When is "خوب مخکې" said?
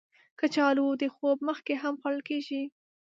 1.15-1.73